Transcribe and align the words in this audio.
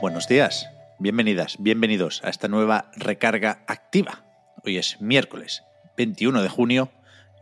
Buenos 0.00 0.28
días, 0.28 0.68
bienvenidas, 0.98 1.56
bienvenidos 1.58 2.22
a 2.24 2.28
esta 2.30 2.48
nueva 2.48 2.86
recarga 2.96 3.58
activa. 3.66 4.22
Hoy 4.64 4.78
es 4.78 5.00
miércoles 5.00 5.62
21 5.96 6.42
de 6.42 6.48
junio 6.48 6.90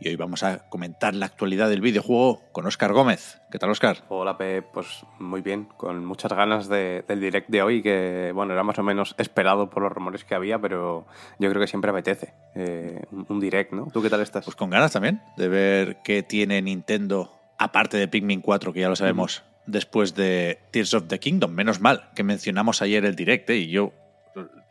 y 0.00 0.08
hoy 0.08 0.16
vamos 0.16 0.42
a 0.42 0.68
comentar 0.68 1.14
la 1.14 1.26
actualidad 1.26 1.68
del 1.68 1.80
videojuego 1.80 2.42
con 2.52 2.66
Óscar 2.66 2.92
Gómez. 2.92 3.40
¿Qué 3.50 3.58
tal, 3.58 3.70
Óscar? 3.70 3.98
Hola, 4.08 4.36
Pep. 4.36 4.66
Pues 4.72 5.04
muy 5.18 5.40
bien, 5.40 5.64
con 5.76 6.04
muchas 6.04 6.32
ganas 6.32 6.68
de- 6.68 7.04
del 7.08 7.20
direct 7.20 7.48
de 7.48 7.62
hoy, 7.62 7.82
que 7.82 8.32
bueno, 8.34 8.52
era 8.52 8.62
más 8.62 8.78
o 8.78 8.82
menos 8.82 9.14
esperado 9.18 9.70
por 9.70 9.82
los 9.82 9.92
rumores 9.92 10.24
que 10.24 10.34
había, 10.34 10.58
pero 10.58 11.06
yo 11.38 11.48
creo 11.50 11.60
que 11.60 11.68
siempre 11.68 11.90
apetece 11.90 12.34
eh, 12.54 13.02
un, 13.28 13.40
direct, 13.40 13.72
¿no? 13.72 13.88
¿Tú 13.92 14.02
qué 14.02 14.10
tal 14.10 14.20
estás? 14.20 14.44
Pues 14.44 14.56
con 14.56 14.70
ganas 14.70 14.92
también 14.92 15.20
de 15.36 15.48
ver 15.48 15.96
qué 16.04 16.22
tiene 16.22 16.60
Nintendo, 16.62 17.32
aparte 17.58 17.96
de 17.96 18.08
Pikmin 18.08 18.40
4, 18.40 18.72
que 18.72 18.80
ya 18.80 18.88
lo 18.88 18.96
sabemos, 18.96 19.42
después 19.66 20.14
de 20.14 20.60
Tears 20.70 20.94
of 20.94 21.08
the 21.08 21.18
Kingdom. 21.18 21.52
Menos 21.52 21.80
mal 21.80 22.10
que 22.14 22.22
mencionamos 22.22 22.82
ayer 22.82 23.04
el 23.04 23.16
direct, 23.16 23.50
¿eh? 23.50 23.56
y 23.56 23.68
yo, 23.68 23.92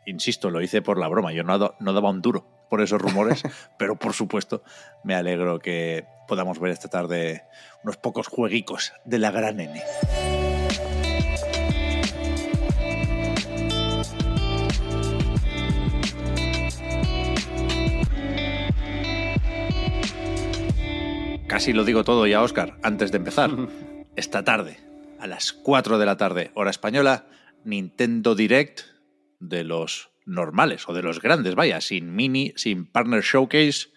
insisto, 0.06 0.50
lo 0.50 0.62
hice 0.62 0.82
por 0.82 0.98
la 0.98 1.08
broma. 1.08 1.32
Yo 1.32 1.42
no, 1.42 1.74
no 1.78 1.92
daba 1.92 2.10
un 2.10 2.22
duro 2.22 2.46
por 2.68 2.80
esos 2.80 3.00
rumores, 3.00 3.42
pero 3.78 3.96
por 3.96 4.14
supuesto 4.14 4.62
me 5.02 5.14
alegro 5.14 5.58
que 5.58 6.06
podamos 6.26 6.58
ver 6.58 6.72
esta 6.72 6.88
tarde 6.88 7.44
unos 7.82 7.96
pocos 7.96 8.28
jueguicos 8.28 8.92
de 9.04 9.18
la 9.18 9.30
gran 9.30 9.60
N. 9.60 9.80
Casi 21.46 21.72
lo 21.72 21.84
digo 21.84 22.02
todo 22.02 22.26
ya, 22.26 22.42
Oscar, 22.42 22.74
antes 22.82 23.12
de 23.12 23.18
empezar. 23.18 23.50
Esta 24.16 24.44
tarde, 24.44 24.78
a 25.18 25.26
las 25.26 25.52
4 25.52 25.98
de 25.98 26.06
la 26.06 26.16
tarde, 26.16 26.52
hora 26.54 26.70
española, 26.70 27.26
Nintendo 27.64 28.36
Direct 28.36 28.82
de 29.40 29.64
los 29.64 30.10
normales 30.24 30.88
o 30.88 30.94
de 30.94 31.02
los 31.02 31.20
grandes, 31.20 31.56
vaya, 31.56 31.80
sin 31.80 32.14
mini, 32.14 32.52
sin 32.54 32.86
partner 32.86 33.22
showcase, 33.22 33.88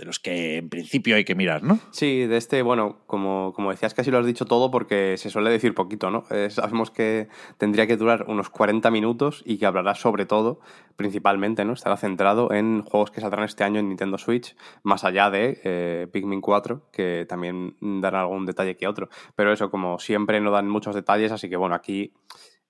de 0.00 0.06
los 0.06 0.18
que 0.18 0.56
en 0.56 0.70
principio 0.70 1.14
hay 1.14 1.24
que 1.24 1.34
mirar, 1.34 1.62
¿no? 1.62 1.78
Sí, 1.90 2.26
de 2.26 2.38
este, 2.38 2.62
bueno, 2.62 3.00
como, 3.06 3.52
como 3.52 3.70
decías, 3.70 3.92
casi 3.92 4.10
lo 4.10 4.16
has 4.16 4.24
dicho 4.24 4.46
todo 4.46 4.70
porque 4.70 5.18
se 5.18 5.28
suele 5.28 5.50
decir 5.50 5.74
poquito, 5.74 6.10
¿no? 6.10 6.24
Eh, 6.30 6.48
sabemos 6.48 6.90
que 6.90 7.28
tendría 7.58 7.86
que 7.86 7.98
durar 7.98 8.24
unos 8.26 8.48
40 8.48 8.90
minutos 8.90 9.42
y 9.44 9.58
que 9.58 9.66
hablará 9.66 9.94
sobre 9.94 10.24
todo, 10.24 10.60
principalmente, 10.96 11.66
¿no? 11.66 11.74
Estará 11.74 11.98
centrado 11.98 12.50
en 12.50 12.80
juegos 12.80 13.10
que 13.10 13.20
saldrán 13.20 13.44
este 13.44 13.62
año 13.62 13.78
en 13.78 13.88
Nintendo 13.88 14.16
Switch, 14.16 14.56
más 14.82 15.04
allá 15.04 15.28
de 15.28 15.60
eh, 15.64 16.08
Pikmin 16.10 16.40
4, 16.40 16.88
que 16.90 17.26
también 17.28 17.76
dará 17.80 18.22
algún 18.22 18.46
detalle 18.46 18.78
que 18.78 18.88
otro. 18.88 19.10
Pero 19.36 19.52
eso, 19.52 19.70
como 19.70 19.98
siempre, 19.98 20.40
no 20.40 20.50
dan 20.50 20.66
muchos 20.66 20.94
detalles, 20.94 21.30
así 21.30 21.50
que 21.50 21.56
bueno, 21.56 21.74
aquí, 21.74 22.14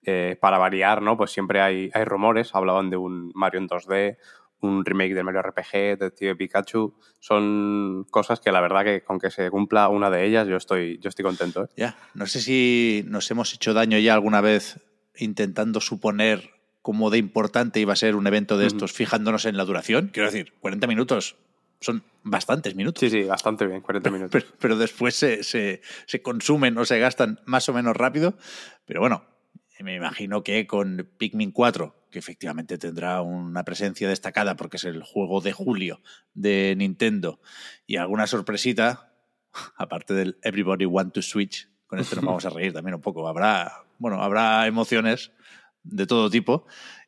eh, 0.02 0.36
para 0.40 0.58
variar, 0.58 1.00
¿no? 1.00 1.16
Pues 1.16 1.30
siempre 1.30 1.60
hay, 1.60 1.90
hay 1.94 2.04
rumores, 2.04 2.56
hablaban 2.56 2.90
de 2.90 2.96
un 2.96 3.30
Mario 3.36 3.60
en 3.60 3.68
2D, 3.68 4.16
un 4.62 4.84
remake 4.84 5.14
de 5.14 5.22
Mario 5.22 5.42
RPG, 5.42 5.72
Detective 5.98 6.36
Pikachu, 6.36 6.94
son 7.18 8.06
cosas 8.10 8.40
que 8.40 8.52
la 8.52 8.60
verdad 8.60 8.84
que 8.84 9.02
con 9.02 9.18
que 9.18 9.30
se 9.30 9.50
cumpla 9.50 9.88
una 9.88 10.10
de 10.10 10.26
ellas 10.26 10.46
yo 10.48 10.56
estoy, 10.56 10.98
yo 11.00 11.08
estoy 11.08 11.24
contento. 11.24 11.64
¿eh? 11.64 11.68
Ya, 11.76 11.96
no 12.14 12.26
sé 12.26 12.40
si 12.40 13.02
nos 13.06 13.30
hemos 13.30 13.54
hecho 13.54 13.72
daño 13.74 13.98
ya 13.98 14.14
alguna 14.14 14.40
vez 14.40 14.80
intentando 15.16 15.80
suponer 15.80 16.50
cómo 16.82 17.10
de 17.10 17.18
importante 17.18 17.80
iba 17.80 17.92
a 17.92 17.96
ser 17.96 18.16
un 18.16 18.26
evento 18.26 18.56
de 18.58 18.66
estos, 18.66 18.92
fijándonos 18.92 19.44
en 19.44 19.56
la 19.56 19.64
duración. 19.64 20.10
Quiero 20.12 20.30
decir, 20.30 20.52
40 20.60 20.86
minutos 20.86 21.36
son 21.80 22.02
bastantes 22.22 22.74
minutos. 22.74 23.00
Sí, 23.00 23.08
sí, 23.10 23.22
bastante 23.24 23.66
bien, 23.66 23.80
40 23.80 24.10
minutos. 24.10 24.30
pero, 24.32 24.46
pero 24.58 24.76
después 24.76 25.14
se, 25.14 25.42
se- 25.42 25.80
se 26.06 26.20
consumen 26.22 26.76
o 26.78 26.84
se 26.84 26.98
gastan 26.98 27.40
más 27.46 27.68
o 27.68 27.72
menos 27.72 27.96
rápido. 27.96 28.34
Pero 28.86 29.00
bueno, 29.00 29.24
me 29.82 29.94
imagino 29.94 30.42
que 30.42 30.66
con 30.66 31.08
Pikmin 31.18 31.52
4, 31.52 32.06
que 32.10 32.18
efectivamente 32.18 32.78
tendrá 32.78 33.22
una 33.22 33.64
presencia 33.64 34.08
destacada 34.08 34.56
porque 34.56 34.76
es 34.76 34.84
el 34.84 35.02
juego 35.02 35.40
de 35.40 35.52
julio 35.52 36.00
de 36.34 36.74
Nintendo, 36.76 37.40
y 37.86 37.96
alguna 37.96 38.26
sorpresita, 38.26 39.12
aparte 39.76 40.14
del 40.14 40.38
Everybody 40.42 40.84
Want 40.84 41.14
to 41.14 41.22
Switch, 41.22 41.68
con 41.86 41.98
esto 41.98 42.16
nos 42.16 42.24
vamos 42.24 42.44
a 42.44 42.50
reír 42.50 42.72
también 42.72 42.94
un 42.94 43.00
poco. 43.00 43.26
Habrá, 43.26 43.84
bueno, 43.98 44.22
habrá 44.22 44.66
emociones 44.68 45.32
de 45.82 46.06
todo 46.06 46.30
tipo. 46.30 46.66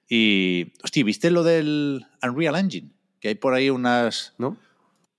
Y, 0.08 0.72
hostia, 0.82 1.04
¿viste 1.04 1.30
lo 1.30 1.44
del 1.44 2.04
Unreal 2.20 2.56
Engine? 2.56 2.90
Que 3.20 3.28
hay 3.28 3.34
por 3.36 3.54
ahí 3.54 3.70
unas 3.70 4.34
¿No? 4.38 4.56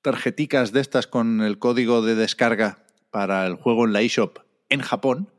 tarjeticas 0.02 0.74
de 0.74 0.81
estas 0.81 1.08
con 1.08 1.41
el 1.41 1.59
código 1.59 2.02
de 2.02 2.16
descarga 2.16 2.84
para 3.09 3.47
el 3.47 3.56
juego 3.56 3.85
en 3.85 3.94
la 3.94 4.02
eShop 4.02 4.40
en 4.70 4.81
Japón 4.81 5.30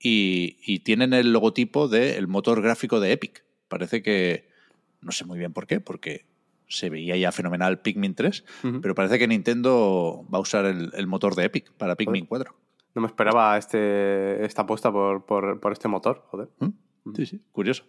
y, 0.00 0.56
y 0.64 0.80
tienen 0.80 1.12
el 1.12 1.32
logotipo 1.32 1.86
del 1.88 2.26
motor 2.26 2.62
gráfico 2.62 2.98
de 3.00 3.12
Epic. 3.12 3.44
Parece 3.68 4.02
que, 4.02 4.48
no 5.00 5.12
sé 5.12 5.24
muy 5.24 5.38
bien 5.38 5.52
por 5.52 5.66
qué, 5.66 5.80
porque 5.80 6.26
se 6.66 6.88
veía 6.88 7.16
ya 7.16 7.32
fenomenal 7.32 7.80
Pikmin 7.80 8.14
3, 8.14 8.44
Ujú. 8.64 8.80
pero 8.80 8.94
parece 8.94 9.18
que 9.18 9.28
Nintendo 9.28 10.24
va 10.32 10.38
a 10.38 10.40
usar 10.40 10.64
el, 10.64 10.90
el 10.94 11.06
motor 11.06 11.34
de 11.34 11.44
Epic 11.44 11.72
para 11.72 11.96
Pikmin 11.96 12.26
4. 12.26 12.54
No 12.94 13.02
me 13.02 13.06
esperaba 13.06 13.56
este, 13.58 14.44
esta 14.44 14.62
apuesta 14.62 14.90
por, 14.90 15.24
por, 15.26 15.60
por 15.60 15.72
este 15.72 15.88
motor, 15.88 16.24
joder. 16.28 16.48
¿Mm? 16.58 17.14
Sí, 17.14 17.26
sí, 17.26 17.40
curioso. 17.52 17.84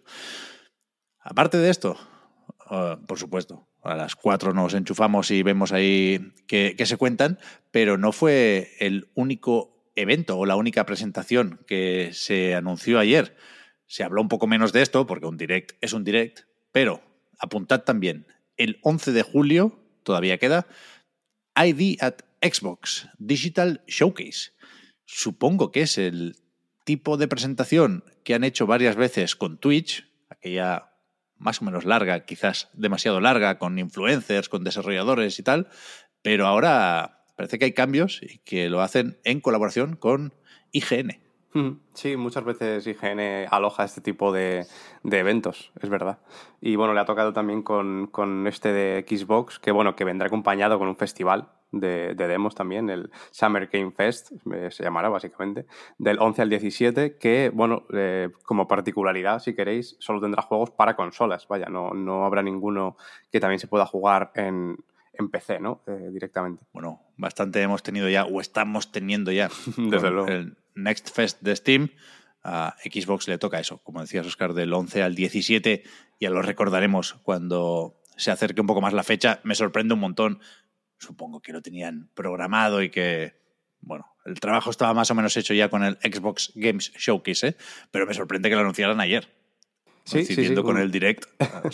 Aparte 1.20 1.58
de 1.58 1.70
esto, 1.70 1.96
eh, 2.70 2.96
por 3.06 3.18
supuesto, 3.18 3.66
a 3.82 3.96
las 3.96 4.16
4 4.16 4.52
nos 4.52 4.74
enchufamos 4.74 5.30
y 5.30 5.42
vemos 5.42 5.72
ahí 5.72 6.32
que, 6.46 6.74
que 6.76 6.86
se 6.86 6.96
cuentan, 6.96 7.38
pero 7.70 7.98
no 7.98 8.12
fue 8.12 8.70
el 8.78 9.08
único 9.14 9.71
evento 9.94 10.38
o 10.38 10.46
la 10.46 10.56
única 10.56 10.86
presentación 10.86 11.60
que 11.66 12.10
se 12.12 12.54
anunció 12.54 12.98
ayer. 12.98 13.36
Se 13.86 14.04
habló 14.04 14.22
un 14.22 14.28
poco 14.28 14.46
menos 14.46 14.72
de 14.72 14.82
esto, 14.82 15.06
porque 15.06 15.26
un 15.26 15.36
direct 15.36 15.76
es 15.80 15.92
un 15.92 16.04
direct, 16.04 16.40
pero 16.72 17.02
apuntad 17.38 17.82
también, 17.82 18.26
el 18.56 18.78
11 18.82 19.12
de 19.12 19.22
julio, 19.22 19.78
todavía 20.02 20.38
queda, 20.38 20.66
ID 21.56 21.98
at 22.00 22.20
Xbox 22.40 23.08
Digital 23.18 23.82
Showcase. 23.86 24.52
Supongo 25.04 25.70
que 25.70 25.82
es 25.82 25.98
el 25.98 26.36
tipo 26.84 27.16
de 27.16 27.28
presentación 27.28 28.04
que 28.24 28.34
han 28.34 28.44
hecho 28.44 28.66
varias 28.66 28.96
veces 28.96 29.36
con 29.36 29.58
Twitch, 29.58 30.08
aquella 30.28 30.92
más 31.36 31.60
o 31.60 31.64
menos 31.64 31.84
larga, 31.84 32.24
quizás 32.24 32.70
demasiado 32.72 33.20
larga, 33.20 33.58
con 33.58 33.78
influencers, 33.78 34.48
con 34.48 34.64
desarrolladores 34.64 35.38
y 35.38 35.42
tal, 35.42 35.68
pero 36.22 36.46
ahora 36.46 37.21
parece 37.42 37.58
que 37.58 37.64
hay 37.64 37.72
cambios 37.72 38.22
y 38.22 38.38
que 38.38 38.70
lo 38.70 38.82
hacen 38.82 39.18
en 39.24 39.40
colaboración 39.40 39.96
con 39.96 40.32
IGN. 40.70 41.18
Ujú. 41.56 41.80
Sí, 41.92 42.16
muchas 42.16 42.44
veces 42.44 42.86
IGN 42.86 43.48
aloja 43.50 43.82
este 43.82 44.00
tipo 44.00 44.32
de, 44.32 44.64
eventos, 45.02 45.72
es 45.82 45.90
verdad. 45.90 46.20
Y 46.60 46.76
bueno, 46.76 46.94
le 46.94 47.00
ha 47.00 47.04
tocado 47.04 47.32
también 47.32 47.62
con, 47.62 48.06
con 48.06 48.46
este 48.46 48.72
de 48.72 49.04
Xbox, 49.08 49.58
que 49.58 49.72
bueno, 49.72 49.96
que 49.96 50.04
vendrá 50.04 50.28
acompañado 50.28 50.78
con 50.78 50.86
un 50.86 50.96
festival 50.96 51.48
de, 51.72 52.14
de 52.14 52.28
demos 52.28 52.54
también, 52.54 52.88
el 52.90 53.10
Summer 53.32 53.66
Game 53.66 53.90
Fest, 53.90 54.30
eh, 54.54 54.68
se 54.70 54.84
llamará 54.84 55.08
básicamente, 55.08 55.66
del 55.98 56.20
11 56.20 56.42
al 56.42 56.48
17, 56.48 57.16
que 57.16 57.50
bueno, 57.52 57.86
eh, 57.92 58.28
como 58.44 58.68
particularidad, 58.68 59.40
si 59.40 59.52
queréis, 59.52 59.96
solo 59.98 60.20
tendrá 60.20 60.42
juegos 60.42 60.70
para 60.70 60.94
consolas, 60.94 61.48
vaya, 61.48 61.66
no, 61.66 61.90
no 61.90 62.24
habrá 62.24 62.40
ninguno 62.42 62.96
que 63.32 63.40
también 63.40 63.58
se 63.58 63.66
pueda 63.66 63.84
jugar 63.84 64.30
en, 64.36 64.76
en 65.14 65.30
PC, 65.30 65.60
¿no? 65.60 65.82
Eh, 65.86 66.10
directamente. 66.12 66.64
Bueno, 66.72 67.02
bastante 67.16 67.60
hemos 67.62 67.82
tenido 67.82 68.08
ya, 68.08 68.24
o 68.24 68.40
estamos 68.40 68.92
teniendo 68.92 69.32
ya, 69.32 69.48
Desde 69.76 70.00
con 70.00 70.14
luego. 70.14 70.28
el 70.28 70.56
Next 70.74 71.14
Fest 71.14 71.40
de 71.42 71.56
Steam. 71.56 71.90
A 72.44 72.74
Xbox 72.82 73.28
le 73.28 73.38
toca 73.38 73.60
eso, 73.60 73.78
como 73.84 74.00
decías, 74.00 74.26
Oscar, 74.26 74.52
del 74.52 74.72
11 74.72 75.02
al 75.02 75.14
17. 75.14 75.84
Ya 76.20 76.30
lo 76.30 76.42
recordaremos 76.42 77.14
cuando 77.22 78.00
se 78.16 78.32
acerque 78.32 78.60
un 78.60 78.66
poco 78.66 78.80
más 78.80 78.92
la 78.92 79.04
fecha. 79.04 79.40
Me 79.44 79.54
sorprende 79.54 79.94
un 79.94 80.00
montón. 80.00 80.40
Supongo 80.98 81.40
que 81.40 81.52
lo 81.52 81.62
tenían 81.62 82.10
programado 82.14 82.82
y 82.82 82.90
que, 82.90 83.34
bueno, 83.80 84.06
el 84.24 84.40
trabajo 84.40 84.70
estaba 84.70 84.92
más 84.92 85.10
o 85.10 85.14
menos 85.14 85.36
hecho 85.36 85.54
ya 85.54 85.68
con 85.68 85.84
el 85.84 85.98
Xbox 86.02 86.52
Games 86.56 86.92
Showcase, 86.96 87.48
¿eh? 87.48 87.56
pero 87.90 88.06
me 88.06 88.14
sorprende 88.14 88.48
que 88.48 88.54
lo 88.56 88.60
anunciaran 88.62 89.00
ayer. 89.00 89.28
Sí, 90.04 90.24
sí, 90.24 90.34
viendo 90.34 90.64
con 90.64 90.78
el 90.78 90.90
direct, 90.90 91.26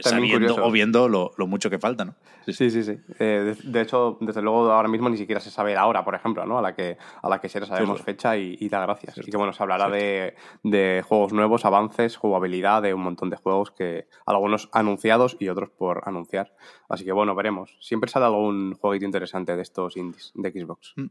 sabiendo 0.00 0.64
o 0.64 0.70
viendo 0.70 1.08
lo, 1.08 1.32
mucho 1.46 1.68
que 1.68 1.78
falta, 1.78 2.04
¿no? 2.04 2.14
Sí, 2.46 2.70
sí, 2.70 2.82
sí. 2.82 2.96
Eh, 3.18 3.56
de, 3.64 3.80
hecho, 3.80 4.18
desde 4.20 4.40
luego 4.40 4.70
ahora 4.70 4.88
mismo 4.88 5.08
ni 5.08 5.16
siquiera 5.16 5.40
se 5.40 5.50
sabe 5.50 5.74
la 5.74 5.86
hora, 5.86 6.04
por 6.04 6.14
ejemplo, 6.14 6.46
¿no? 6.46 6.58
A 6.58 6.62
la 6.62 6.74
que, 6.74 6.96
a 7.20 7.28
la 7.28 7.40
que 7.40 7.48
se 7.48 7.64
sabemos 7.66 8.02
fecha 8.02 8.36
y, 8.36 8.56
y, 8.60 8.68
da 8.68 8.80
gracias. 8.82 9.18
Y 9.18 9.30
que 9.30 9.36
bueno, 9.36 9.52
se 9.52 9.62
hablará 9.62 9.90
de, 9.90 10.36
de, 10.62 11.02
juegos 11.06 11.32
nuevos, 11.32 11.64
avances, 11.64 12.16
jugabilidad, 12.16 12.82
de 12.82 12.94
un 12.94 13.02
montón 13.02 13.30
de 13.30 13.36
juegos 13.36 13.72
que 13.72 14.06
algunos 14.26 14.68
anunciados 14.72 15.36
y 15.40 15.48
otros 15.48 15.70
por 15.70 16.02
anunciar. 16.06 16.54
Así 16.88 17.04
que 17.04 17.12
bueno, 17.12 17.34
veremos. 17.34 17.76
Siempre 17.80 18.08
sale 18.08 18.26
algún 18.26 18.74
jueguito 18.74 19.06
interesante 19.06 19.56
de 19.56 19.62
estos 19.62 19.96
indies 19.96 20.32
de 20.36 20.52
Xbox. 20.52 20.92
Mm. 20.96 21.06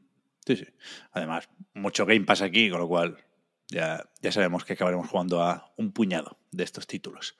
Sí, 0.46 0.56
sí. 0.56 0.66
Además, 1.12 1.50
mucho 1.74 2.06
Game 2.06 2.22
Pass 2.22 2.44
aquí, 2.44 2.70
con 2.70 2.80
lo 2.80 2.88
cual 2.88 3.18
ya, 3.70 4.04
ya 4.22 4.32
sabemos 4.32 4.64
que 4.66 4.74
acabaremos 4.74 5.10
jugando 5.10 5.42
a 5.42 5.72
un 5.78 5.92
puñado 5.92 6.38
de 6.52 6.64
estos 6.64 6.88
títulos. 6.88 7.36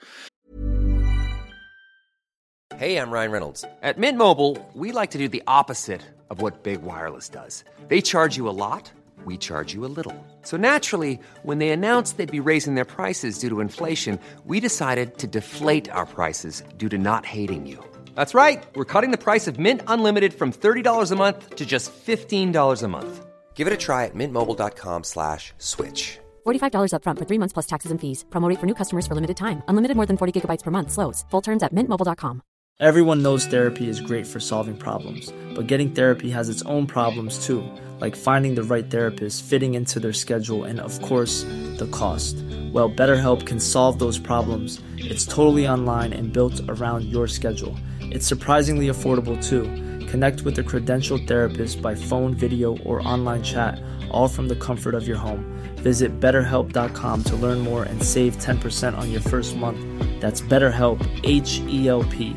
Hey, 2.78 2.98
I'm 2.98 3.10
Ryan 3.10 3.32
Reynolds. 3.32 3.64
At 3.82 3.98
Mint 3.98 4.18
Mobile, 4.18 4.58
we 4.74 4.92
like 4.92 5.12
to 5.12 5.18
do 5.18 5.30
the 5.30 5.44
opposite 5.48 6.02
of 6.30 6.42
what 6.42 6.64
Big 6.64 6.82
Wireless 6.82 7.30
does. 7.30 7.64
They 7.88 8.02
charge 8.02 8.36
you 8.36 8.50
a 8.50 8.58
lot, 8.58 8.92
we 9.24 9.38
charge 9.38 9.74
you 9.74 9.86
a 9.86 9.94
little. 9.96 10.14
So 10.42 10.58
naturally, 10.58 11.18
when 11.44 11.60
they 11.60 11.70
announced 11.70 12.18
they'd 12.18 12.30
be 12.30 12.42
raising 12.42 12.76
their 12.76 12.84
prices 12.84 13.40
due 13.40 13.48
to 13.48 13.62
inflation, 13.62 14.20
we 14.46 14.60
decided 14.60 15.18
to 15.20 15.28
deflate 15.28 15.90
our 15.90 16.06
prices 16.06 16.64
due 16.76 16.90
to 16.90 16.98
not 16.98 17.26
hating 17.26 17.66
you. 17.66 17.80
That's 18.14 18.34
right. 18.34 18.62
We're 18.76 18.92
cutting 18.94 19.12
the 19.12 19.18
price 19.18 19.48
of 19.48 19.58
Mint 19.58 19.82
Unlimited 19.88 20.34
from 20.34 20.52
$30 20.52 21.12
a 21.12 21.16
month 21.16 21.56
to 21.56 21.66
just 21.66 21.92
$15 22.06 22.84
a 22.84 22.88
month. 22.90 23.25
Give 23.56 23.68
it 23.68 23.74
a 23.74 23.78
try 23.78 24.04
at 24.06 24.14
mintmobile.com 24.14 25.04
slash 25.06 25.54
switch. 25.58 26.20
$45 26.46 26.94
up 26.94 27.04
front 27.04 27.18
for 27.18 27.26
three 27.26 27.40
months 27.40 27.54
plus 27.54 27.68
taxes 27.68 27.92
and 27.92 28.02
fees. 28.02 28.26
Promo 28.30 28.54
for 28.60 28.66
new 28.66 28.76
customers 28.76 29.08
for 29.08 29.16
limited 29.16 29.38
time. 29.38 29.64
Unlimited 29.70 29.96
more 29.96 30.06
than 30.06 30.18
40 30.18 30.42
gigabytes 30.42 30.64
per 30.64 30.72
month. 30.72 30.92
Slows. 30.92 31.24
Full 31.32 31.42
terms 31.42 31.64
at 31.64 31.74
mintmobile.com. 31.74 32.42
Everyone 32.82 33.24
knows 33.24 33.46
therapy 33.46 33.88
is 33.88 34.02
great 34.02 34.28
for 34.28 34.42
solving 34.42 34.76
problems, 34.76 35.32
but 35.56 35.68
getting 35.68 35.92
therapy 35.92 36.30
has 36.30 36.50
its 36.50 36.62
own 36.64 36.86
problems 36.86 37.46
too, 37.46 37.64
like 38.02 38.18
finding 38.18 38.54
the 38.54 38.64
right 38.64 38.90
therapist, 38.90 39.46
fitting 39.46 39.76
into 39.76 39.98
their 39.98 40.12
schedule, 40.12 40.66
and 40.66 40.82
of 40.82 41.02
course, 41.02 41.44
the 41.78 41.88
cost. 41.94 42.36
Well, 42.74 42.90
BetterHelp 42.90 43.46
can 43.46 43.62
solve 43.62 44.00
those 44.00 44.20
problems. 44.20 44.82
It's 44.98 45.26
totally 45.26 45.66
online 45.66 46.12
and 46.12 46.34
built 46.34 46.60
around 46.68 47.06
your 47.06 47.30
schedule. 47.30 47.78
It's 48.02 48.28
surprisingly 48.28 48.88
affordable 48.88 49.42
too. 49.42 49.62
Connect 50.08 50.42
with 50.42 50.60
a 50.60 50.64
credentialed 50.64 51.28
therapist 51.28 51.82
by 51.82 51.96
phone, 51.96 52.34
video, 52.34 52.78
or 52.86 53.02
online 53.08 53.44
chat, 53.44 53.80
all 54.12 54.28
from 54.28 54.48
the 54.48 54.56
comfort 54.56 54.96
of 54.96 55.08
your 55.08 55.18
home. 55.18 55.44
Visit 55.84 56.20
betterhelp.com 56.20 57.24
to 57.24 57.36
learn 57.36 57.60
more 57.60 57.84
and 57.84 58.02
save 58.02 58.38
10% 58.38 58.98
on 58.98 59.12
your 59.12 59.22
first 59.22 59.56
month. 59.56 59.80
That's 60.20 60.42
BetterHelp, 60.42 61.00
H 61.24 61.62
E 61.68 61.88
L 61.88 62.04
P. 62.04 62.36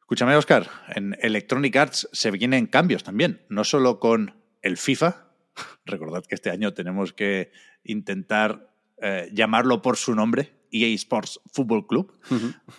Escúchame, 0.00 0.36
Oscar, 0.36 0.68
en 0.94 1.16
Electronic 1.22 1.74
Arts 1.74 2.08
se 2.12 2.30
vienen 2.30 2.66
cambios 2.66 3.02
también, 3.02 3.40
no 3.48 3.64
solo 3.64 3.98
con 3.98 4.34
el 4.60 4.76
FIFA. 4.76 5.26
Recordad 5.86 6.22
que 6.28 6.34
este 6.34 6.50
año 6.50 6.74
tenemos 6.74 7.14
que 7.14 7.50
intentar 7.82 8.74
eh, 9.00 9.30
llamarlo 9.32 9.80
por 9.80 9.96
su 9.96 10.14
nombre 10.14 10.61
EA 10.72 10.88
Sports 10.94 11.40
Football 11.52 11.86
Club. 11.86 12.18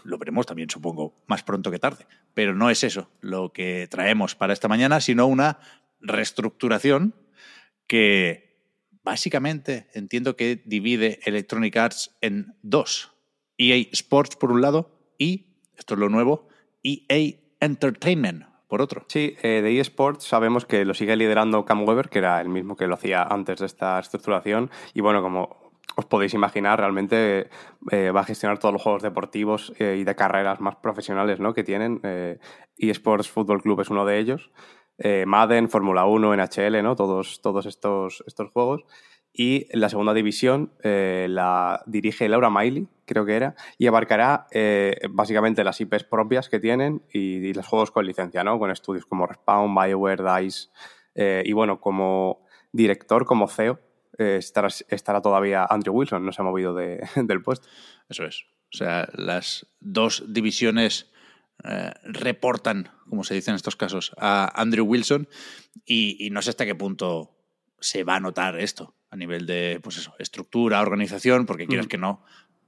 Lo 0.04 0.18
veremos 0.18 0.46
también, 0.46 0.70
supongo, 0.70 1.24
más 1.28 1.44
pronto 1.44 1.72
que 1.72 1.80
tarde. 1.80 2.08
Pero 2.34 2.56
no 2.56 2.70
es 2.70 2.84
eso 2.84 3.10
lo 3.22 3.54
que 3.54 3.88
traemos 3.90 4.36
para 4.36 4.54
esta 4.54 4.68
mañana, 4.68 5.00
sino 5.00 5.28
una 5.28 5.60
reestructuración 6.02 7.16
que 7.88 8.58
básicamente 9.04 9.88
entiendo 9.94 10.36
que 10.36 10.62
divide 10.66 11.20
Electronic 11.24 11.78
Arts 11.78 12.18
en 12.22 12.56
dos. 12.62 13.12
EA 13.58 13.78
Sports 13.92 14.36
por 14.36 14.52
un 14.52 14.62
lado 14.62 15.14
y, 15.18 15.60
esto 15.78 15.94
es 15.94 16.00
lo 16.00 16.10
nuevo, 16.10 16.48
EA 16.84 17.36
Entertainment 17.60 18.46
por 18.74 18.82
otro. 18.82 19.06
Sí, 19.08 19.36
eh, 19.44 19.62
de 19.62 19.80
eSports 19.80 20.24
sabemos 20.24 20.66
que 20.66 20.84
lo 20.84 20.96
sigue 20.96 21.16
liderando 21.16 21.64
Cam 21.64 21.88
Weber, 21.88 22.10
que 22.10 22.18
era 22.18 22.42
el 22.42 22.50
mismo 22.50 22.76
que 22.76 22.88
lo 22.88 22.96
hacía 22.96 23.22
antes 23.22 23.60
de 23.60 23.68
esta 23.68 24.00
estructuración. 24.00 24.72
Y 24.96 25.02
bueno, 25.02 25.22
como 25.22 25.63
os 25.96 26.06
podéis 26.06 26.34
imaginar, 26.34 26.80
realmente 26.80 27.50
eh, 27.92 28.12
va 28.12 28.22
a 28.22 28.24
gestionar 28.24 28.60
todos 28.60 28.74
los 28.74 28.82
juegos 28.82 29.04
deportivos 29.04 29.74
eh, 29.80 29.98
y 30.00 30.04
de 30.04 30.16
carreras 30.16 30.60
más 30.60 30.76
profesionales 30.78 31.40
¿no? 31.40 31.54
que 31.54 31.64
tienen. 31.64 32.00
Eh, 32.04 32.40
eSports 32.78 33.30
Football 33.30 33.62
Club 33.62 33.82
es 33.82 33.90
uno 33.90 34.06
de 34.06 34.20
ellos. 34.20 34.52
Madden, 35.26 35.70
Fórmula 35.70 36.06
1, 36.06 36.38
NHL, 36.38 36.82
¿no? 36.82 36.96
todos, 36.96 37.42
todos 37.42 37.66
estos, 37.66 38.24
estos 38.26 38.52
juegos. 38.52 38.86
Y 39.34 39.68
la 39.76 39.90
segunda 39.90 40.14
división 40.14 40.72
la 40.84 41.84
dirige 41.88 42.30
Laura 42.30 42.52
Miley, 42.52 42.88
creo 43.04 43.26
que 43.26 43.36
era, 43.36 43.56
y 43.80 43.88
abarcará 43.88 44.46
básicamente 45.10 45.64
las 45.64 45.82
IPs 45.82 46.04
propias 46.06 46.48
que 46.48 46.60
tienen 46.60 47.02
y, 47.12 47.38
y, 47.38 47.54
los 47.54 47.68
juegos 47.68 47.92
con 47.92 48.06
licencia, 48.06 48.44
¿no? 48.44 48.60
con 48.60 48.70
estudios 48.70 49.06
como 49.06 49.26
Respawn, 49.26 49.76
BioWare, 49.76 50.24
DICE. 50.24 50.70
y 51.44 51.52
bueno, 51.52 51.82
como 51.82 52.46
director, 52.72 53.26
como 53.26 53.48
CEO, 53.48 53.80
eh, 54.18 54.38
estará, 54.38 54.70
estará, 54.90 55.22
todavía 55.22 55.66
Andrew 55.70 55.94
Wilson, 55.94 56.26
no 56.26 56.32
se 56.32 56.42
ha 56.42 56.46
movido 56.46 56.74
del 57.16 57.42
puesto. 57.42 57.68
Eso 58.10 58.26
es. 58.26 58.46
O 58.74 58.78
sea, 58.78 59.08
las 59.14 59.68
dos 59.80 60.24
divisiones 60.28 61.12
eh, 61.64 61.92
reportan, 62.04 62.90
como 63.10 63.24
se 63.24 63.36
dice 63.36 63.52
en 63.52 63.56
estos 63.56 63.76
casos, 63.76 64.14
a 64.18 64.52
Andrew 64.60 64.86
Wilson 64.86 65.28
y, 65.86 66.30
no 66.32 66.42
sé 66.42 66.50
hasta 66.50 66.66
qué 66.66 66.76
punto 66.76 67.38
se 67.80 68.04
va 68.04 68.16
a 68.16 68.20
notar 68.20 68.60
esto 68.60 68.96
a 69.12 69.16
nivel 69.16 69.46
de 69.46 69.80
pues 69.84 69.98
eso, 69.98 70.16
estructura, 70.18 70.82
organización, 70.82 71.46
porque 71.46 71.68
quieras 71.68 71.86
mm. 71.86 71.90
que 71.90 71.98
no, 71.98 72.24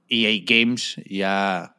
EA 0.08 0.40
Games 0.46 1.00
ya 1.04 1.76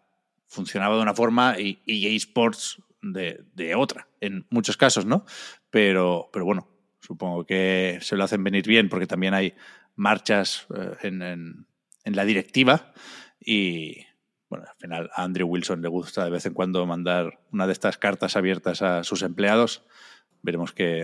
funcionaba 0.47 0.97
de 0.97 1.01
una 1.01 1.13
forma 1.13 1.55
y 1.57 1.81
EA 1.87 2.15
Sports 2.17 2.81
de, 3.01 3.45
de, 3.53 3.75
otra, 3.75 4.09
en 4.19 4.45
muchos 4.49 4.75
casos, 4.75 5.05
¿no? 5.05 5.25
Pero, 5.69 6.29
pero 6.33 6.45
bueno, 6.45 6.67
Supongo 6.99 7.45
que 7.45 7.99
se 8.01 8.15
lo 8.15 8.23
hacen 8.23 8.43
venir 8.43 8.67
bien 8.67 8.89
porque 8.89 9.07
también 9.07 9.33
hay 9.33 9.53
marchas 9.95 10.67
eh, 10.75 10.95
en, 11.03 11.65
la 12.05 12.25
directiva 12.25 12.93
y, 13.39 14.05
bueno, 14.49 14.65
al 14.69 14.77
final 14.77 15.09
a 15.13 15.23
Andrew 15.23 15.47
Wilson 15.47 15.81
le 15.81 15.89
gusta 15.89 16.23
de 16.23 16.31
vez 16.31 16.45
en 16.45 16.53
cuando 16.53 16.85
mandar 16.85 17.39
una 17.51 17.67
de 17.67 17.73
estas 17.73 17.97
cartas 17.97 18.35
abiertas 18.37 18.81
a 18.81 19.03
sus 19.03 19.21
empleados. 19.23 19.83
Veremos 20.41 20.71
qué, 20.71 21.03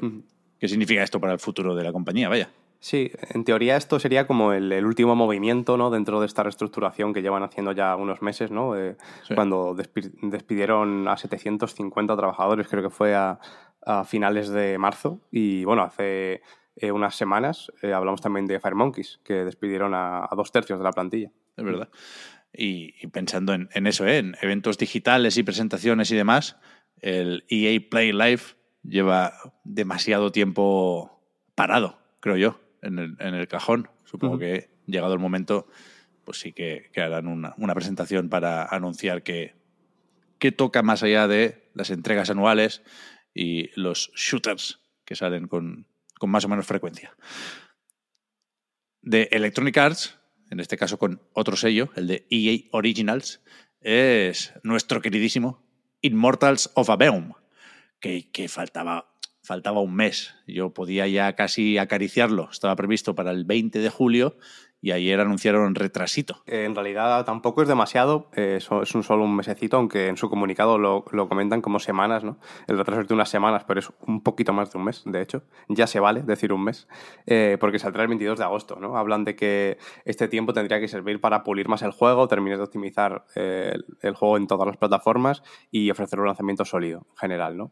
qué 0.60 0.68
significa 0.68 1.04
esto 1.04 1.20
para 1.20 1.34
el 1.34 1.40
futuro 1.40 1.76
de 1.76 1.84
la 1.84 1.92
compañía, 1.92 2.30
vaya. 2.30 2.50
Sí, 2.84 3.14
en 3.30 3.46
teoría 3.46 3.78
esto 3.78 3.98
sería 3.98 4.28
como 4.28 4.52
el, 4.52 4.86
último 4.86 5.16
movimiento 5.16 5.78
¿no? 5.78 5.90
dentro 5.90 6.20
de 6.20 6.26
esta 6.26 6.44
reestructuración 6.44 7.14
que 7.14 7.22
llevan 7.22 7.42
haciendo 7.42 7.72
ya 7.72 7.96
unos 7.96 8.22
meses, 8.22 8.52
¿no? 8.52 8.78
Eh, 8.78 8.98
cuando 9.34 9.74
despidieron 9.74 11.08
a 11.08 11.16
750 11.16 12.18
trabajadores, 12.18 12.68
creo 12.68 12.84
que 12.84 12.90
fue 12.90 13.16
a, 13.16 13.40
a 13.86 14.04
finales 14.04 14.50
de 14.50 14.78
marzo. 14.78 15.22
Y 15.32 15.64
bueno, 15.66 15.84
hace 15.84 16.42
eh, 16.76 16.92
unas 16.92 17.16
semanas 17.16 17.72
eh, 17.82 17.94
hablamos 17.94 18.22
también 18.22 18.46
de 18.48 18.60
Fire 18.60 18.76
Monkeys, 18.76 19.20
que 19.24 19.46
despidieron 19.46 19.94
a, 19.94 20.28
dos 20.36 20.52
tercios 20.52 20.80
de 20.80 20.84
la 20.84 20.92
plantilla. 20.92 21.32
Es 21.56 21.64
verdad. 21.64 21.90
Y, 22.56 23.08
pensando 23.08 23.54
en, 23.54 23.88
eso, 23.88 24.06
¿eh? 24.06 24.20
en 24.20 24.36
eventos 24.42 24.78
digitales 24.78 25.38
y 25.38 25.44
presentaciones 25.44 26.12
y 26.12 26.16
demás, 26.16 26.58
el 27.02 27.46
EA 27.50 27.80
Play 27.90 28.12
Live 28.12 28.42
lleva 28.84 29.34
demasiado 29.64 30.32
tiempo 30.32 31.20
parado, 31.56 31.98
creo 32.20 32.38
yo, 32.38 32.60
en 32.82 33.00
el, 33.00 33.16
en 33.20 33.34
el 33.34 33.48
cajón. 33.48 33.90
Supongo 34.06 34.38
que 34.38 34.70
llegado 34.86 35.14
el 35.14 35.20
momento, 35.20 35.68
pues 36.26 36.40
sí 36.40 36.54
que, 36.54 36.92
harán 36.96 37.28
una, 37.28 37.56
una, 37.58 37.74
presentación 37.74 38.30
para 38.30 38.66
anunciar 38.66 39.24
que, 39.24 39.56
que 40.38 40.52
toca 40.52 40.84
más 40.84 41.02
allá 41.02 41.28
de 41.28 41.70
las 41.74 41.90
entregas 41.90 42.30
anuales 42.30 42.84
y 43.34 43.70
los 43.80 44.12
shooters 44.16 44.80
que 45.06 45.16
salen 45.16 45.48
con, 45.48 45.88
más 46.22 46.46
o 46.46 46.50
menos 46.50 46.66
frecuencia. 46.66 47.16
De 49.02 49.28
Electronic 49.32 49.78
Arts, 49.78 50.18
en 50.50 50.60
este 50.60 50.78
caso 50.78 50.98
con 50.98 51.22
otro 51.34 51.58
sello, 51.58 51.90
el 51.96 52.08
de 52.08 52.26
EA 52.30 52.70
Originals, 52.72 53.42
es 53.82 54.54
nuestro 54.64 55.02
queridísimo 55.02 55.62
Immortals 56.02 56.72
of 56.76 56.90
Aveum, 56.90 57.34
que, 58.00 58.32
que 58.32 58.48
faltaba, 58.48 59.14
faltaba 59.42 59.82
un 59.82 59.96
mes. 59.96 60.36
Yo 60.48 60.74
podía 60.74 61.08
ya 61.08 61.36
casi 61.36 61.78
acariciarlo. 61.78 62.50
Estaba 62.52 62.76
previsto 62.76 63.16
para 63.16 63.32
el 63.32 63.44
20 63.44 63.80
de 63.80 63.90
julio 63.90 64.38
y 64.84 64.92
ayer 64.92 65.18
anunciaron 65.22 65.76
retrasito. 65.76 66.44
Eh, 66.46 66.66
en 66.66 66.76
realidad 66.76 67.24
tampoco 67.24 67.62
es 67.62 67.70
demasiado, 67.70 68.28
eh, 68.36 68.58
es 68.60 68.96
un 68.96 69.04
solo 69.04 69.24
un 69.24 69.34
mesecito, 69.34 69.78
aunque 69.78 70.10
en 70.10 70.18
su 70.18 70.30
comunicado 70.30 70.78
lo, 70.78 71.06
comentan 71.30 71.62
como 71.62 71.80
semanas, 71.80 72.26
¿no? 72.26 72.38
El 72.68 72.78
retraso 72.78 73.00
es 73.00 73.08
de 73.08 73.14
unas 73.14 73.30
semanas, 73.30 73.64
pero 73.66 73.80
es 73.80 73.90
un 74.06 74.22
poquito 74.22 74.52
más 74.52 74.74
de 74.74 74.78
un 74.78 74.84
mes, 74.84 75.04
de 75.06 75.22
hecho. 75.22 75.44
Ya 75.70 75.88
se 75.88 76.02
vale 76.02 76.22
decir 76.22 76.52
un 76.52 76.66
mes, 76.66 76.90
eh, 77.26 77.56
porque 77.62 77.80
saldrá 77.80 78.02
el 78.02 78.10
22 78.10 78.38
de 78.38 78.44
agosto, 78.44 78.76
¿no? 78.76 78.98
Hablan 78.98 79.24
de 79.24 79.38
que 79.38 79.78
este 80.04 80.28
tiempo 80.28 80.52
tendría 80.52 80.82
que 80.82 80.90
servir 80.90 81.22
para 81.22 81.46
pulir 81.46 81.70
más 81.70 81.82
el 81.82 81.92
juego, 81.92 82.28
terminar 82.28 82.58
de 82.58 82.66
optimizar 82.66 83.24
el, 83.36 83.86
el, 84.02 84.16
juego 84.16 84.36
en 84.36 84.48
todas 84.48 84.68
las 84.68 84.76
plataformas 84.76 85.44
y 85.72 85.90
ofrecer 85.92 86.20
un 86.20 86.26
lanzamiento 86.26 86.66
sólido 86.66 87.08
en 87.12 87.16
general, 87.16 87.56
¿no? 87.56 87.72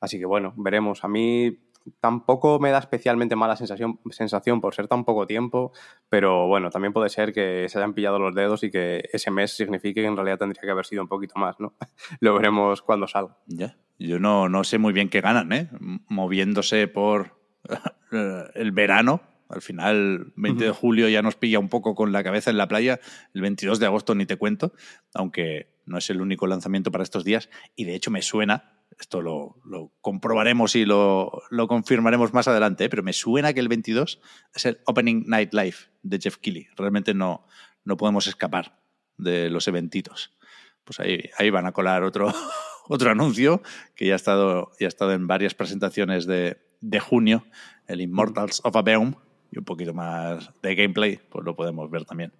Así 0.00 0.20
que 0.20 0.26
bueno, 0.26 0.54
veremos. 0.56 1.02
A 1.02 1.08
mí 1.08 1.63
tampoco 2.00 2.58
me 2.58 2.70
da 2.70 2.78
especialmente 2.78 3.36
mala 3.36 3.56
sensación, 3.56 4.00
sensación 4.10 4.60
por 4.60 4.74
ser 4.74 4.88
tan 4.88 5.04
poco 5.04 5.26
tiempo, 5.26 5.72
pero 6.08 6.46
bueno, 6.46 6.70
también 6.70 6.92
puede 6.92 7.08
ser 7.08 7.32
que 7.32 7.68
se 7.68 7.78
hayan 7.78 7.94
pillado 7.94 8.18
los 8.18 8.34
dedos 8.34 8.62
y 8.64 8.70
que 8.70 9.08
ese 9.12 9.30
mes 9.30 9.56
signifique 9.56 10.00
que 10.00 10.06
en 10.06 10.16
realidad 10.16 10.38
tendría 10.38 10.62
que 10.62 10.70
haber 10.70 10.86
sido 10.86 11.02
un 11.02 11.08
poquito 11.08 11.38
más, 11.38 11.58
¿no? 11.60 11.74
Lo 12.20 12.34
veremos 12.34 12.82
cuando 12.82 13.06
salga. 13.06 13.36
Ya. 13.46 13.76
Yo 13.98 14.18
no, 14.18 14.48
no 14.48 14.64
sé 14.64 14.78
muy 14.78 14.92
bien 14.92 15.08
qué 15.08 15.20
ganan, 15.20 15.52
¿eh? 15.52 15.70
Moviéndose 16.08 16.88
por 16.88 17.38
el 18.54 18.72
verano. 18.72 19.20
Al 19.48 19.62
final, 19.62 20.32
20 20.36 20.64
de 20.64 20.70
julio 20.70 21.08
ya 21.08 21.22
nos 21.22 21.36
pilla 21.36 21.58
un 21.58 21.68
poco 21.68 21.94
con 21.94 22.12
la 22.12 22.24
cabeza 22.24 22.50
en 22.50 22.56
la 22.56 22.66
playa. 22.66 22.98
El 23.34 23.42
22 23.42 23.78
de 23.78 23.86
agosto 23.86 24.14
ni 24.14 24.26
te 24.26 24.36
cuento, 24.36 24.72
aunque 25.12 25.74
no 25.84 25.98
es 25.98 26.10
el 26.10 26.20
único 26.20 26.46
lanzamiento 26.46 26.90
para 26.90 27.04
estos 27.04 27.24
días. 27.24 27.50
Y 27.76 27.84
de 27.84 27.94
hecho 27.94 28.10
me 28.10 28.22
suena, 28.22 28.73
esto 28.98 29.22
lo, 29.22 29.56
lo 29.64 29.92
comprobaremos 30.00 30.76
y 30.76 30.84
lo, 30.84 31.42
lo, 31.50 31.68
confirmaremos 31.68 32.32
más 32.32 32.48
adelante, 32.48 32.84
¿eh? 32.84 32.88
pero 32.88 33.02
me 33.02 33.12
suena 33.12 33.52
que 33.52 33.60
el 33.60 33.68
22 33.68 34.20
es 34.54 34.66
el 34.66 34.78
Opening 34.86 35.24
Night 35.26 35.52
Live 35.52 35.76
de 36.02 36.18
Jeff 36.18 36.36
Keighley. 36.38 36.68
Realmente 36.76 37.14
no, 37.14 37.46
no 37.84 37.96
podemos 37.96 38.26
escapar 38.26 38.78
de 39.16 39.50
los 39.50 39.68
eventitos. 39.68 40.36
Pues 40.84 41.00
ahí, 41.00 41.30
ahí 41.38 41.50
van 41.50 41.66
a 41.66 41.72
colar 41.72 42.02
otro, 42.02 42.32
otro 42.88 43.10
anuncio 43.10 43.62
que 43.94 44.06
ya 44.06 44.14
ha 44.14 44.16
estado, 44.16 44.70
ya 44.78 44.86
ha 44.86 44.88
estado 44.88 45.12
en 45.12 45.26
varias 45.26 45.54
presentaciones 45.54 46.26
de, 46.26 46.58
de 46.80 47.00
junio, 47.00 47.46
el 47.86 48.00
Immortals 48.00 48.60
of 48.64 48.76
Aveum, 48.76 49.14
y 49.50 49.58
un 49.58 49.64
poquito 49.64 49.94
más 49.94 50.50
de 50.62 50.74
gameplay, 50.74 51.20
pues 51.30 51.44
lo 51.44 51.54
podemos 51.54 51.90
ver 51.90 52.04
también. 52.04 52.32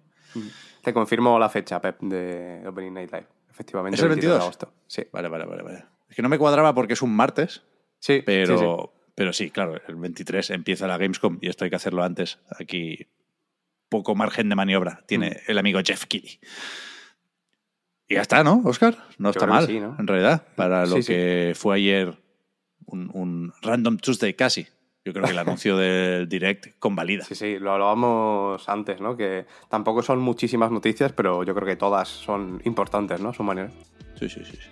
Te 0.81 0.93
confirmo 0.93 1.39
la 1.39 1.49
fecha, 1.49 1.79
Pep, 1.79 1.99
de 2.01 2.63
Opening 2.67 2.93
Night 2.93 3.11
Live. 3.11 3.27
Efectivamente, 3.49 3.95
¿Es 3.95 4.03
el 4.03 4.09
22 4.09 4.37
de 4.37 4.43
agosto. 4.43 4.73
Sí. 4.85 5.03
Vale, 5.13 5.29
vale, 5.29 5.45
vale, 5.45 5.63
vale. 5.63 5.85
Es 6.09 6.15
que 6.15 6.21
no 6.21 6.29
me 6.29 6.37
cuadraba 6.37 6.73
porque 6.75 6.93
es 6.93 7.01
un 7.01 7.15
martes, 7.15 7.63
Sí, 7.99 8.21
pero 8.25 8.57
sí, 8.57 8.63
sí. 8.65 9.09
pero 9.15 9.33
sí, 9.33 9.49
claro, 9.51 9.79
el 9.87 9.95
23 9.95 10.51
empieza 10.51 10.85
la 10.87 10.97
Gamescom 10.97 11.39
y 11.41 11.47
esto 11.49 11.63
hay 11.63 11.69
que 11.69 11.75
hacerlo 11.77 12.03
antes. 12.03 12.39
Aquí 12.59 13.07
poco 13.89 14.15
margen 14.15 14.49
de 14.49 14.55
maniobra 14.55 15.03
tiene 15.07 15.29
Mm. 15.29 15.51
el 15.51 15.57
amigo 15.57 15.79
Jeff 15.83 16.05
Keighley. 16.05 16.39
Y 18.07 18.15
ya 18.15 18.21
está, 18.21 18.43
¿no, 18.43 18.61
Oscar? 18.65 18.95
No 19.17 19.29
Yo 19.29 19.31
está 19.31 19.47
mal, 19.47 19.65
sí, 19.65 19.79
¿no? 19.79 19.95
en 19.97 20.05
realidad, 20.07 20.45
para 20.55 20.85
lo 20.85 20.97
que 20.97 21.53
fue 21.55 21.75
ayer 21.77 22.13
un, 22.85 23.09
un 23.13 23.53
Random 23.63 23.97
Tuesday 23.97 24.33
casi. 24.35 24.67
Yo 25.03 25.13
creo 25.13 25.25
que 25.25 25.31
el 25.31 25.39
anuncio 25.39 25.77
del 25.77 26.27
Direct 26.29 26.77
convalida. 26.79 27.23
Sí, 27.25 27.33
sí, 27.35 27.57
lo 27.59 27.71
hablábamos 27.71 28.67
antes, 28.69 29.01
¿no? 29.01 29.17
Que 29.17 29.45
tampoco 29.69 30.03
son 30.03 30.19
muchísimas 30.19 30.69
noticias, 30.71 31.13
pero 31.13 31.43
yo 31.43 31.55
creo 31.55 31.67
que 31.67 31.75
todas 31.75 32.07
son 32.07 32.61
importantes, 32.65 33.19
¿no? 33.21 33.29
A 33.29 33.33
su 33.33 33.41
manera. 33.43 33.71
Sí, 34.19 34.29
sí, 34.29 34.43
sí. 34.45 34.51
sí. 34.57 34.69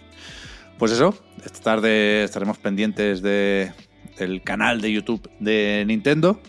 Pues 0.77 0.92
eso, 0.92 1.15
esta 1.46 1.60
tarde 1.60 2.24
estaremos 2.24 2.58
pendientes 2.58 3.22
de, 3.22 3.72
del 4.18 4.42
canal 4.42 4.82
de 4.82 4.92
YouTube 4.92 5.30
de 5.39 5.84
Nintendo 5.88 6.39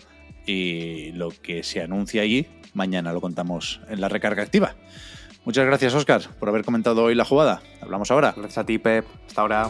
y 0.45 1.11
lo 1.13 1.29
que 1.29 1.63
se 1.63 1.81
anuncia 1.81 2.21
allí, 2.21 2.47
mañana 2.73 3.13
lo 3.13 3.21
contamos 3.21 3.81
en 3.89 4.01
la 4.01 4.09
recarga 4.09 4.43
activa. 4.43 4.75
Muchas 5.45 5.65
gracias, 5.65 5.93
Oscar, 5.93 6.21
por 6.39 6.49
haber 6.49 6.65
comentado 6.65 7.03
hoy 7.03 7.13
la 7.13 7.23
jugada. 7.23 7.61
Hablamos 7.81 8.09
ahora. 8.09 8.33
Gracias 8.35 8.57
a 8.57 8.65
ti, 8.65 8.79
Pep. 8.79 9.05
Hasta 9.27 9.41
ahora. 9.41 9.69